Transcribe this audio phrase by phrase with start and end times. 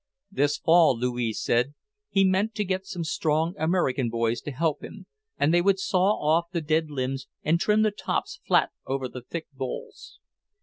[0.31, 1.75] This fall, Louis said,
[2.09, 5.05] he meant to get some strong American boys to help him,
[5.37, 9.21] and they would saw off the dead limbs and trim the tops flat over the
[9.21, 10.17] thick boles.